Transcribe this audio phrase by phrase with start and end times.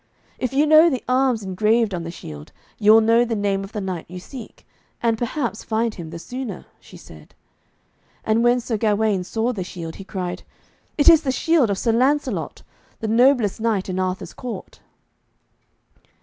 [0.39, 3.71] 'If you know the arms engraved on the shield, you will know the name of
[3.71, 4.65] the knight you seek,
[4.99, 7.35] and perhaps find him the sooner,' she said.
[8.23, 10.41] And when Sir Gawaine saw the shield he cried,
[10.97, 12.63] 'It is the shield of Sir Lancelot,
[12.99, 14.79] the noblest knight in Arthur's court.'